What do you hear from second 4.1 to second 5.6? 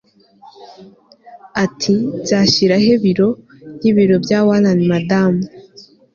bya waln madamu